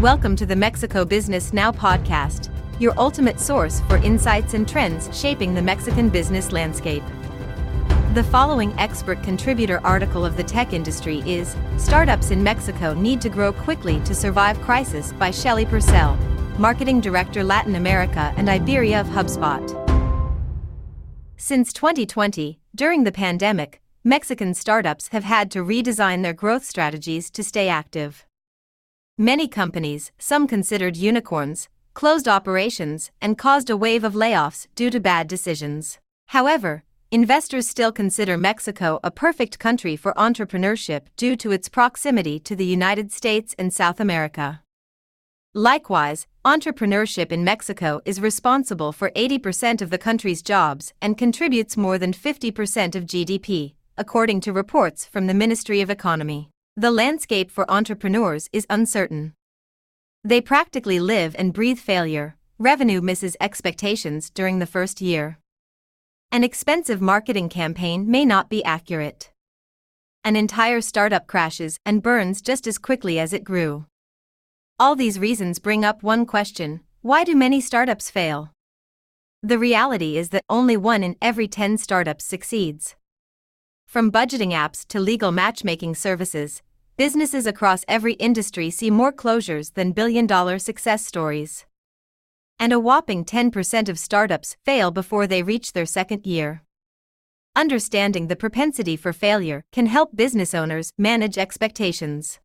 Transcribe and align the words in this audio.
Welcome 0.00 0.36
to 0.36 0.46
the 0.46 0.54
Mexico 0.54 1.04
Business 1.04 1.52
Now 1.52 1.72
podcast, 1.72 2.50
your 2.78 2.96
ultimate 2.96 3.40
source 3.40 3.80
for 3.88 3.96
insights 3.96 4.54
and 4.54 4.68
trends 4.68 5.10
shaping 5.12 5.54
the 5.54 5.60
Mexican 5.60 6.08
business 6.08 6.52
landscape. 6.52 7.02
The 8.14 8.22
following 8.22 8.78
expert 8.78 9.20
contributor 9.24 9.80
article 9.84 10.24
of 10.24 10.36
the 10.36 10.44
tech 10.44 10.72
industry 10.72 11.18
is 11.28 11.56
Startups 11.78 12.30
in 12.30 12.44
Mexico 12.44 12.94
Need 12.94 13.20
to 13.22 13.28
Grow 13.28 13.52
Quickly 13.52 13.98
to 14.04 14.14
Survive 14.14 14.60
Crisis 14.60 15.12
by 15.14 15.32
Shelley 15.32 15.66
Pursell, 15.66 16.16
Marketing 16.60 17.00
Director 17.00 17.42
Latin 17.42 17.74
America 17.74 18.32
and 18.36 18.48
Iberia 18.48 19.00
of 19.00 19.08
HubSpot. 19.08 19.66
Since 21.36 21.72
2020, 21.72 22.60
during 22.72 23.02
the 23.02 23.10
pandemic, 23.10 23.80
Mexican 24.04 24.54
startups 24.54 25.08
have 25.08 25.24
had 25.24 25.50
to 25.50 25.64
redesign 25.64 26.22
their 26.22 26.34
growth 26.34 26.64
strategies 26.64 27.32
to 27.32 27.42
stay 27.42 27.68
active. 27.68 28.27
Many 29.20 29.48
companies, 29.48 30.12
some 30.16 30.46
considered 30.46 30.96
unicorns, 30.96 31.68
closed 31.92 32.28
operations 32.28 33.10
and 33.20 33.36
caused 33.36 33.68
a 33.68 33.76
wave 33.76 34.04
of 34.04 34.12
layoffs 34.14 34.68
due 34.76 34.90
to 34.90 35.00
bad 35.00 35.26
decisions. 35.26 35.98
However, 36.28 36.84
investors 37.10 37.66
still 37.66 37.90
consider 37.90 38.38
Mexico 38.38 39.00
a 39.02 39.10
perfect 39.10 39.58
country 39.58 39.96
for 39.96 40.14
entrepreneurship 40.14 41.06
due 41.16 41.34
to 41.34 41.50
its 41.50 41.68
proximity 41.68 42.38
to 42.38 42.54
the 42.54 42.64
United 42.64 43.10
States 43.10 43.56
and 43.58 43.74
South 43.74 43.98
America. 43.98 44.62
Likewise, 45.52 46.28
entrepreneurship 46.44 47.32
in 47.32 47.42
Mexico 47.42 48.00
is 48.04 48.20
responsible 48.20 48.92
for 48.92 49.10
80% 49.16 49.82
of 49.82 49.90
the 49.90 49.98
country's 49.98 50.42
jobs 50.42 50.92
and 51.02 51.18
contributes 51.18 51.76
more 51.76 51.98
than 51.98 52.12
50% 52.12 52.94
of 52.94 53.02
GDP, 53.04 53.74
according 53.96 54.40
to 54.42 54.52
reports 54.52 55.06
from 55.06 55.26
the 55.26 55.34
Ministry 55.34 55.80
of 55.80 55.90
Economy. 55.90 56.50
The 56.78 56.92
landscape 56.92 57.50
for 57.50 57.68
entrepreneurs 57.68 58.48
is 58.52 58.64
uncertain. 58.70 59.34
They 60.22 60.40
practically 60.40 61.00
live 61.00 61.34
and 61.36 61.52
breathe 61.52 61.80
failure, 61.80 62.36
revenue 62.56 63.00
misses 63.00 63.36
expectations 63.40 64.30
during 64.30 64.60
the 64.60 64.64
first 64.74 65.00
year. 65.00 65.40
An 66.30 66.44
expensive 66.44 67.00
marketing 67.00 67.48
campaign 67.48 68.08
may 68.08 68.24
not 68.24 68.48
be 68.48 68.62
accurate. 68.62 69.32
An 70.22 70.36
entire 70.36 70.80
startup 70.80 71.26
crashes 71.26 71.80
and 71.84 72.00
burns 72.00 72.40
just 72.40 72.64
as 72.68 72.78
quickly 72.78 73.18
as 73.18 73.32
it 73.32 73.42
grew. 73.42 73.86
All 74.78 74.94
these 74.94 75.18
reasons 75.18 75.58
bring 75.58 75.84
up 75.84 76.04
one 76.04 76.24
question 76.26 76.82
why 77.02 77.24
do 77.24 77.34
many 77.34 77.60
startups 77.60 78.08
fail? 78.08 78.52
The 79.42 79.58
reality 79.58 80.16
is 80.16 80.28
that 80.28 80.44
only 80.48 80.76
one 80.76 81.02
in 81.02 81.16
every 81.20 81.48
10 81.48 81.76
startups 81.78 82.24
succeeds. 82.24 82.94
From 83.88 84.12
budgeting 84.12 84.52
apps 84.52 84.86
to 84.88 85.00
legal 85.00 85.32
matchmaking 85.32 85.96
services, 85.96 86.62
businesses 86.98 87.46
across 87.46 87.84
every 87.86 88.14
industry 88.14 88.70
see 88.70 88.90
more 88.90 89.12
closures 89.12 89.74
than 89.74 89.92
billion 89.92 90.26
dollar 90.26 90.58
success 90.58 91.06
stories. 91.06 91.64
And 92.58 92.72
a 92.72 92.80
whopping 92.80 93.24
10% 93.24 93.88
of 93.88 94.00
startups 94.00 94.56
fail 94.64 94.90
before 94.90 95.28
they 95.28 95.44
reach 95.44 95.74
their 95.74 95.86
second 95.86 96.26
year. 96.26 96.64
Understanding 97.54 98.26
the 98.26 98.34
propensity 98.34 98.96
for 98.96 99.12
failure 99.12 99.62
can 99.70 99.86
help 99.86 100.16
business 100.16 100.54
owners 100.54 100.90
manage 100.98 101.38
expectations. 101.38 102.40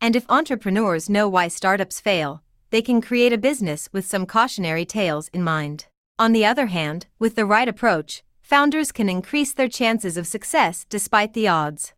And 0.00 0.14
if 0.14 0.30
entrepreneurs 0.30 1.10
know 1.10 1.28
why 1.28 1.48
startups 1.48 1.98
fail, 1.98 2.44
they 2.70 2.82
can 2.82 3.00
create 3.00 3.32
a 3.32 3.38
business 3.38 3.88
with 3.92 4.06
some 4.06 4.26
cautionary 4.26 4.84
tales 4.84 5.26
in 5.32 5.42
mind. 5.42 5.86
On 6.20 6.30
the 6.30 6.46
other 6.46 6.66
hand, 6.66 7.08
with 7.18 7.34
the 7.34 7.44
right 7.44 7.68
approach, 7.68 8.22
founders 8.42 8.92
can 8.92 9.08
increase 9.08 9.52
their 9.52 9.68
chances 9.68 10.16
of 10.16 10.28
success 10.28 10.86
despite 10.88 11.32
the 11.32 11.48
odds. 11.48 11.94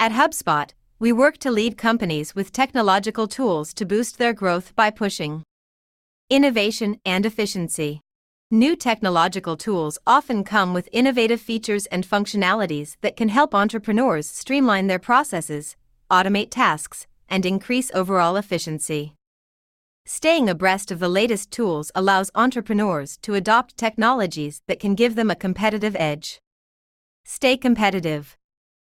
At 0.00 0.12
HubSpot, 0.12 0.70
we 1.00 1.10
work 1.10 1.38
to 1.38 1.50
lead 1.50 1.76
companies 1.76 2.32
with 2.32 2.52
technological 2.52 3.26
tools 3.26 3.74
to 3.74 3.84
boost 3.84 4.16
their 4.16 4.32
growth 4.32 4.72
by 4.76 4.90
pushing 4.90 5.42
innovation 6.30 7.00
and 7.04 7.26
efficiency. 7.26 8.00
New 8.48 8.76
technological 8.76 9.56
tools 9.56 9.98
often 10.06 10.44
come 10.44 10.72
with 10.72 10.88
innovative 10.92 11.40
features 11.40 11.86
and 11.86 12.06
functionalities 12.06 12.96
that 13.00 13.16
can 13.16 13.28
help 13.28 13.56
entrepreneurs 13.56 14.28
streamline 14.28 14.86
their 14.86 15.00
processes, 15.00 15.74
automate 16.08 16.50
tasks, 16.50 17.08
and 17.28 17.44
increase 17.44 17.90
overall 17.92 18.36
efficiency. 18.36 19.14
Staying 20.06 20.48
abreast 20.48 20.92
of 20.92 21.00
the 21.00 21.08
latest 21.08 21.50
tools 21.50 21.90
allows 21.96 22.30
entrepreneurs 22.36 23.16
to 23.22 23.34
adopt 23.34 23.76
technologies 23.76 24.62
that 24.68 24.78
can 24.78 24.94
give 24.94 25.16
them 25.16 25.28
a 25.28 25.34
competitive 25.34 25.96
edge. 25.98 26.38
Stay 27.24 27.56
competitive. 27.56 28.36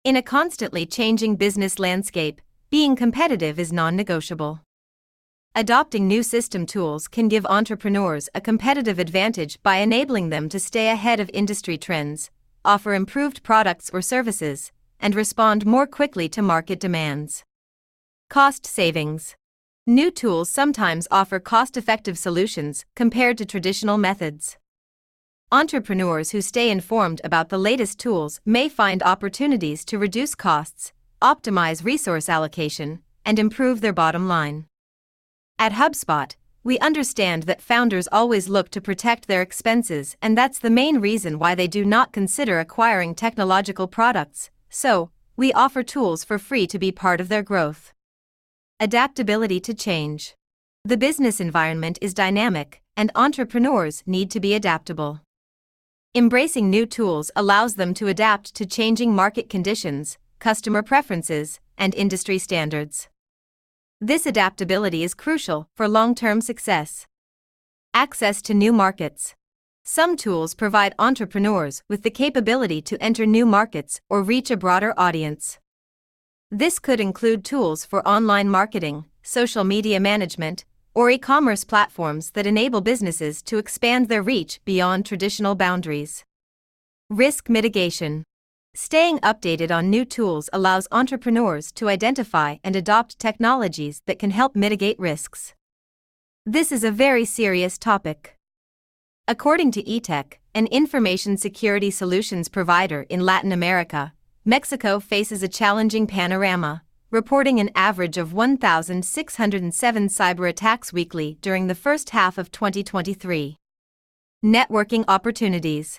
In 0.06 0.14
a 0.14 0.22
constantly 0.22 0.86
changing 0.86 1.34
business 1.34 1.80
landscape, 1.80 2.40
being 2.70 2.94
competitive 2.94 3.58
is 3.58 3.72
non 3.72 3.96
negotiable. 3.96 4.60
Adopting 5.52 6.06
new 6.06 6.22
system 6.22 6.64
tools 6.64 7.08
can 7.08 7.26
give 7.26 7.44
entrepreneurs 7.46 8.28
a 8.32 8.40
competitive 8.40 9.00
advantage 9.00 9.60
by 9.64 9.78
enabling 9.78 10.28
them 10.28 10.48
to 10.48 10.60
stay 10.60 10.90
ahead 10.90 11.18
of 11.18 11.28
industry 11.34 11.76
trends, 11.76 12.30
offer 12.64 12.94
improved 12.94 13.42
products 13.42 13.90
or 13.92 14.00
services, 14.00 14.70
and 15.00 15.16
respond 15.16 15.66
more 15.66 15.88
quickly 15.88 16.28
to 16.28 16.40
market 16.40 16.78
demands. 16.78 17.42
Cost 18.30 18.64
savings. 18.64 19.34
New 19.88 20.12
tools 20.12 20.48
sometimes 20.48 21.08
offer 21.10 21.40
cost 21.40 21.76
effective 21.76 22.16
solutions 22.16 22.84
compared 22.94 23.36
to 23.38 23.44
traditional 23.44 23.98
methods. 23.98 24.56
Entrepreneurs 25.52 26.32
who 26.32 26.42
stay 26.42 26.70
informed 26.70 27.20
about 27.22 27.50
the 27.50 27.58
latest 27.58 28.00
tools 28.00 28.40
may 28.44 28.68
find 28.68 29.00
opportunities 29.04 29.84
to 29.84 29.96
reduce 29.96 30.34
costs, 30.34 30.92
optimize 31.22 31.84
resource 31.84 32.28
allocation, 32.28 33.00
and 33.24 33.38
improve 33.38 33.80
their 33.80 33.92
bottom 33.92 34.26
line. 34.26 34.66
At 35.56 35.70
HubSpot, 35.70 36.34
we 36.64 36.80
understand 36.80 37.44
that 37.44 37.62
founders 37.62 38.08
always 38.10 38.48
look 38.48 38.70
to 38.70 38.80
protect 38.80 39.28
their 39.28 39.40
expenses, 39.40 40.16
and 40.20 40.36
that's 40.36 40.58
the 40.58 40.68
main 40.68 40.98
reason 40.98 41.38
why 41.38 41.54
they 41.54 41.68
do 41.68 41.84
not 41.84 42.12
consider 42.12 42.58
acquiring 42.58 43.14
technological 43.14 43.86
products, 43.86 44.50
so, 44.68 45.10
we 45.36 45.52
offer 45.52 45.84
tools 45.84 46.24
for 46.24 46.38
free 46.40 46.66
to 46.66 46.78
be 46.78 46.90
part 46.90 47.20
of 47.20 47.28
their 47.28 47.44
growth. 47.44 47.92
Adaptability 48.80 49.60
to 49.60 49.74
change. 49.74 50.34
The 50.84 50.96
business 50.96 51.38
environment 51.38 52.00
is 52.02 52.14
dynamic, 52.14 52.82
and 52.96 53.12
entrepreneurs 53.14 54.02
need 54.06 54.28
to 54.32 54.40
be 54.40 54.52
adaptable. 54.52 55.20
Embracing 56.14 56.70
new 56.70 56.86
tools 56.86 57.30
allows 57.36 57.74
them 57.74 57.92
to 57.94 58.08
adapt 58.08 58.54
to 58.54 58.64
changing 58.64 59.14
market 59.14 59.50
conditions, 59.50 60.16
customer 60.38 60.82
preferences, 60.82 61.60
and 61.76 61.94
industry 61.94 62.38
standards. 62.38 63.08
This 64.00 64.26
adaptability 64.26 65.02
is 65.02 65.14
crucial 65.14 65.68
for 65.74 65.88
long 65.88 66.14
term 66.14 66.40
success. 66.40 67.06
Access 67.94 68.42
to 68.42 68.54
new 68.54 68.72
markets. 68.72 69.34
Some 69.84 70.16
tools 70.16 70.54
provide 70.54 70.94
entrepreneurs 70.98 71.82
with 71.88 72.02
the 72.02 72.10
capability 72.10 72.82
to 72.82 73.02
enter 73.02 73.24
new 73.24 73.46
markets 73.46 74.00
or 74.10 74.22
reach 74.22 74.50
a 74.50 74.56
broader 74.56 74.92
audience. 74.96 75.58
This 76.50 76.78
could 76.78 77.00
include 77.00 77.44
tools 77.44 77.84
for 77.84 78.06
online 78.06 78.48
marketing, 78.48 79.04
social 79.22 79.64
media 79.64 80.00
management, 80.00 80.64
or 80.96 81.10
e 81.10 81.18
commerce 81.18 81.62
platforms 81.62 82.30
that 82.30 82.46
enable 82.46 82.80
businesses 82.80 83.42
to 83.42 83.58
expand 83.58 84.08
their 84.08 84.22
reach 84.22 84.60
beyond 84.64 85.04
traditional 85.04 85.54
boundaries. 85.54 86.24
Risk 87.10 87.50
mitigation. 87.50 88.24
Staying 88.74 89.18
updated 89.18 89.70
on 89.70 89.90
new 89.90 90.06
tools 90.06 90.48
allows 90.54 90.88
entrepreneurs 90.90 91.70
to 91.72 91.90
identify 91.90 92.56
and 92.64 92.74
adopt 92.74 93.18
technologies 93.18 94.00
that 94.06 94.18
can 94.18 94.30
help 94.30 94.56
mitigate 94.56 94.98
risks. 94.98 95.54
This 96.46 96.72
is 96.72 96.82
a 96.82 96.90
very 96.90 97.26
serious 97.26 97.76
topic. 97.76 98.34
According 99.28 99.72
to 99.72 99.82
Etek, 99.82 100.38
an 100.54 100.66
information 100.68 101.36
security 101.36 101.90
solutions 101.90 102.48
provider 102.48 103.02
in 103.10 103.20
Latin 103.20 103.52
America, 103.52 104.14
Mexico 104.46 104.98
faces 104.98 105.42
a 105.42 105.48
challenging 105.48 106.06
panorama 106.06 106.82
reporting 107.16 107.58
an 107.58 107.70
average 107.74 108.18
of 108.18 108.34
1,607 108.34 110.08
cyber 110.08 110.46
attacks 110.50 110.92
weekly 110.92 111.38
during 111.40 111.66
the 111.66 111.74
first 111.74 112.10
half 112.10 112.36
of 112.36 112.52
2023. 112.52 113.56
Networking 114.44 115.02
opportunities. 115.08 115.98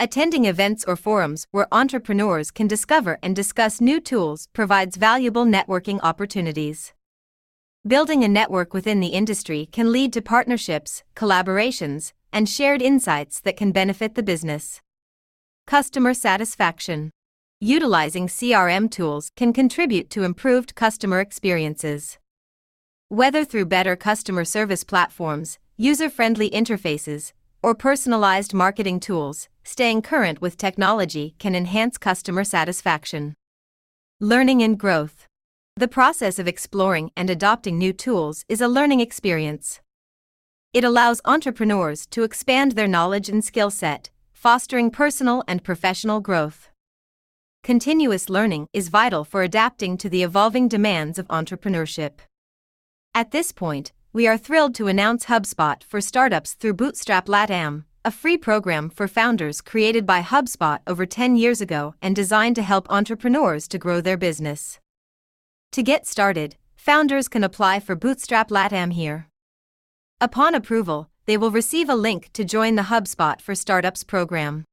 Attending 0.00 0.46
events 0.46 0.82
or 0.88 0.96
forums 0.96 1.46
where 1.50 1.68
entrepreneurs 1.70 2.50
can 2.50 2.66
discover 2.66 3.18
and 3.22 3.36
discuss 3.36 3.82
new 3.82 4.00
tools 4.00 4.48
provides 4.54 4.96
valuable 4.96 5.44
networking 5.44 6.00
opportunities. 6.02 6.94
Building 7.86 8.24
a 8.24 8.28
network 8.40 8.72
within 8.72 9.00
the 9.00 9.08
industry 9.20 9.68
can 9.70 9.92
lead 9.92 10.14
to 10.14 10.22
partnerships, 10.22 11.02
collaborations, 11.14 12.14
and 12.32 12.48
shared 12.48 12.80
insights 12.80 13.38
that 13.40 13.58
can 13.58 13.70
benefit 13.70 14.14
the 14.14 14.22
business. 14.22 14.80
Customer 15.66 16.14
satisfaction. 16.14 17.10
Utilizing 17.66 18.26
CRM 18.26 18.90
tools 18.90 19.30
can 19.36 19.54
contribute 19.54 20.10
to 20.10 20.22
improved 20.22 20.74
customer 20.74 21.20
experiences. 21.20 22.18
Whether 23.08 23.42
through 23.42 23.64
better 23.64 23.96
customer 23.96 24.44
service 24.44 24.84
platforms, 24.84 25.58
user 25.78 26.10
friendly 26.10 26.50
interfaces, 26.50 27.32
or 27.62 27.74
personalized 27.74 28.52
marketing 28.52 29.00
tools, 29.00 29.48
staying 29.62 30.02
current 30.02 30.42
with 30.42 30.58
technology 30.58 31.36
can 31.38 31.54
enhance 31.54 31.96
customer 31.96 32.44
satisfaction. 32.44 33.32
Learning 34.20 34.62
and 34.62 34.78
growth. 34.78 35.26
The 35.74 35.88
process 35.88 36.38
of 36.38 36.46
exploring 36.46 37.12
and 37.16 37.30
adopting 37.30 37.78
new 37.78 37.94
tools 37.94 38.44
is 38.46 38.60
a 38.60 38.68
learning 38.68 39.00
experience. 39.00 39.80
It 40.74 40.84
allows 40.84 41.22
entrepreneurs 41.24 42.04
to 42.08 42.24
expand 42.24 42.72
their 42.72 42.86
knowledge 42.86 43.30
and 43.30 43.42
skill 43.42 43.70
set, 43.70 44.10
fostering 44.34 44.90
personal 44.90 45.42
and 45.48 45.64
professional 45.64 46.20
growth. 46.20 46.68
Continuous 47.64 48.28
learning 48.28 48.66
is 48.74 48.90
vital 48.90 49.24
for 49.24 49.42
adapting 49.42 49.96
to 49.96 50.10
the 50.10 50.22
evolving 50.22 50.68
demands 50.68 51.18
of 51.18 51.26
entrepreneurship. 51.28 52.18
At 53.14 53.30
this 53.30 53.52
point, 53.52 53.90
we 54.12 54.26
are 54.26 54.36
thrilled 54.36 54.74
to 54.74 54.86
announce 54.86 55.24
HubSpot 55.24 55.82
for 55.82 56.02
startups 56.02 56.52
through 56.52 56.74
Bootstrap 56.74 57.24
LATAM, 57.24 57.84
a 58.04 58.10
free 58.10 58.36
program 58.36 58.90
for 58.90 59.08
founders 59.08 59.62
created 59.62 60.04
by 60.04 60.20
HubSpot 60.20 60.80
over 60.86 61.06
10 61.06 61.36
years 61.36 61.62
ago 61.62 61.94
and 62.02 62.14
designed 62.14 62.54
to 62.56 62.62
help 62.62 62.86
entrepreneurs 62.90 63.66
to 63.68 63.78
grow 63.78 64.02
their 64.02 64.18
business. 64.18 64.78
To 65.72 65.82
get 65.82 66.06
started, 66.06 66.56
founders 66.76 67.28
can 67.28 67.42
apply 67.42 67.80
for 67.80 67.96
Bootstrap 67.96 68.50
LATAM 68.50 68.92
here. 68.92 69.28
Upon 70.20 70.54
approval, 70.54 71.08
they 71.24 71.38
will 71.38 71.50
receive 71.50 71.88
a 71.88 71.94
link 71.94 72.28
to 72.34 72.44
join 72.44 72.74
the 72.74 72.90
HubSpot 72.92 73.40
for 73.40 73.54
Startups 73.54 74.04
program. 74.04 74.64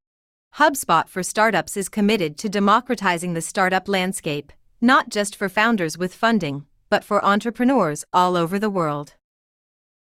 HubSpot 0.55 1.07
for 1.07 1.23
Startups 1.23 1.77
is 1.77 1.87
committed 1.87 2.37
to 2.37 2.49
democratizing 2.49 3.33
the 3.33 3.41
startup 3.41 3.87
landscape, 3.87 4.51
not 4.81 5.07
just 5.07 5.33
for 5.33 5.47
founders 5.47 5.97
with 5.97 6.13
funding, 6.13 6.65
but 6.89 7.05
for 7.05 7.23
entrepreneurs 7.23 8.03
all 8.11 8.35
over 8.35 8.59
the 8.59 8.69
world. 8.69 9.13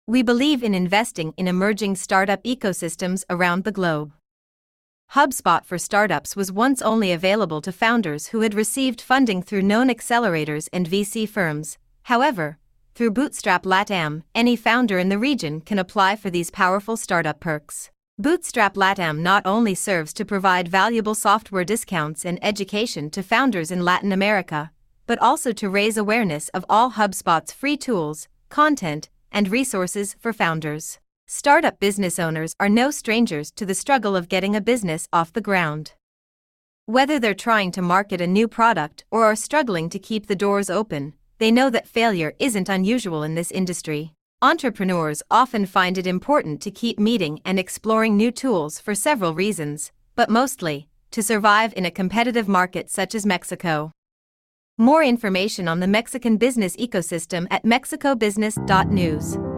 We 0.09 0.23
believe 0.23 0.65
in 0.65 0.75
investing 0.75 1.35
in 1.37 1.47
emerging 1.47 1.95
startup 1.95 2.43
ecosystems 2.43 3.23
around 3.31 3.63
the 3.63 3.71
globe. 3.71 4.13
HubSpot 5.15 5.65
for 5.65 5.79
Startups 5.79 6.35
was 6.35 6.51
once 6.51 6.83
only 6.83 7.13
available 7.13 7.61
to 7.61 7.71
founders 7.71 8.29
who 8.29 8.41
had 8.41 8.53
received 8.53 9.01
funding 9.01 9.43
through 9.43 9.63
known 9.63 9.89
accelerators 9.89 10.69
and 10.73 10.89
VC 10.89 11.29
firms. 11.29 11.79
However, 12.03 12.59
through 12.97 13.13
Bootstrap 13.13 13.63
LATAM, 13.63 14.25
any 14.35 14.57
founder 14.57 14.99
in 14.99 15.11
the 15.11 15.19
region 15.19 15.61
can 15.61 15.79
apply 15.79 16.17
for 16.17 16.29
these 16.29 16.51
powerful 16.51 16.97
startup 16.97 17.39
perks. 17.39 17.91
Bootstrap 18.21 18.75
LATAM 18.75 19.21
not 19.21 19.47
only 19.47 19.75
serves 19.75 20.13
to 20.13 20.27
provide 20.27 20.69
valuable 20.69 21.15
software 21.15 21.65
discounts 21.65 22.27
and 22.27 22.39
education 22.43 23.09
to 23.09 23.23
founders 23.23 23.71
in 23.71 23.83
Latin 23.83 24.13
America, 24.13 24.73
but 25.07 25.19
also 25.23 25.53
to 25.53 25.71
raise 25.71 25.97
awareness 25.97 26.51
of 26.51 26.67
all 26.69 26.91
HubSpot's 26.91 27.51
free 27.51 27.79
tools, 27.79 28.29
content, 28.51 29.09
and 29.33 29.49
resources 29.49 30.17
for 30.21 30.35
founders. 30.35 30.99
Startup 31.27 31.81
business 31.81 32.19
owners 32.19 32.55
are 32.61 32.69
no 32.69 32.91
strangers 32.91 33.51
to 33.53 33.65
the 33.65 33.75
struggle 33.75 34.15
of 34.15 34.29
getting 34.29 34.55
a 34.55 34.61
business 34.61 35.09
off 35.15 35.33
the 35.33 35.41
ground. 35.41 35.95
Whether 36.85 37.19
they're 37.19 37.33
trying 37.33 37.73
to 37.73 37.81
market 37.81 38.21
a 38.21 38.27
new 38.27 38.49
product 38.49 39.03
or 39.11 39.25
are 39.25 39.35
struggling 39.35 39.89
to 39.89 39.99
keep 39.99 40.27
the 40.27 40.37
doors 40.37 40.69
open, 40.69 41.15
they 41.39 41.51
know 41.51 41.71
that 41.71 41.89
failure 41.89 42.35
isn't 42.39 42.69
unusual 42.69 43.23
in 43.23 43.35
this 43.35 43.51
industry. 43.51 44.13
Entrepreneurs 44.43 45.23
often 45.31 45.67
find 45.67 45.99
it 45.99 46.07
important 46.07 46.63
to 46.63 46.71
keep 46.71 46.99
meeting 46.99 47.43
and 47.45 47.59
exploring 47.59 48.17
new 48.17 48.31
tools 48.31 48.81
for 48.81 48.95
several 48.95 49.35
reasons, 49.35 49.93
but 50.17 50.31
mostly, 50.31 50.89
to 51.11 51.23
survive 51.23 51.75
in 51.77 51.85
a 51.85 51.91
competitive 51.91 52.49
market 52.49 52.89
such 52.89 53.15
as 53.15 53.27
Mexico. 53.27 53.93
More 54.79 55.03
information 55.03 55.69
on 55.69 55.81
the 55.81 55.87
Mexican 55.87 56.39
business 56.39 56.75
ecosystem 56.77 57.49
at 57.51 57.65
mexicobusiness.news. 57.65 59.50